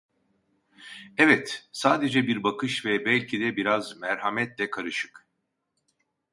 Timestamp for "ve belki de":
2.85-3.55